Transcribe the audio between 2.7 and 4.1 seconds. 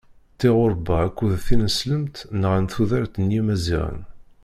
tudert n yimaziɣen.